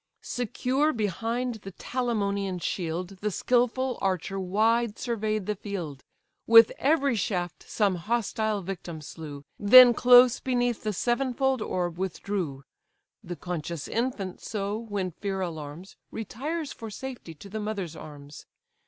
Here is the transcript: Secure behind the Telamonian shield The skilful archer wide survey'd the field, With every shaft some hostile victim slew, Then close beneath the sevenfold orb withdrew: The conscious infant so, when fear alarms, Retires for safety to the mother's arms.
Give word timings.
Secure 0.23 0.91
behind 0.91 1.53
the 1.61 1.73
Telamonian 1.73 2.57
shield 2.57 3.17
The 3.21 3.29
skilful 3.29 3.99
archer 4.01 4.39
wide 4.39 4.97
survey'd 4.97 5.45
the 5.45 5.55
field, 5.55 6.03
With 6.47 6.71
every 6.79 7.15
shaft 7.15 7.69
some 7.69 7.93
hostile 7.97 8.63
victim 8.63 9.01
slew, 9.01 9.43
Then 9.59 9.93
close 9.93 10.39
beneath 10.39 10.81
the 10.81 10.91
sevenfold 10.93 11.61
orb 11.61 11.99
withdrew: 11.99 12.63
The 13.23 13.35
conscious 13.35 13.87
infant 13.87 14.41
so, 14.41 14.75
when 14.75 15.11
fear 15.11 15.39
alarms, 15.39 15.97
Retires 16.09 16.73
for 16.73 16.89
safety 16.89 17.35
to 17.35 17.47
the 17.47 17.59
mother's 17.59 17.95
arms. 17.95 18.47